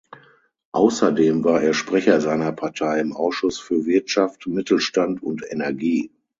[0.71, 6.09] Außerdem war er Sprecher seiner Partei im Ausschuss für Wirtschaft, Mittelstand und Energie.